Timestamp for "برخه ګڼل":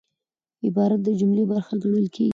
1.51-2.07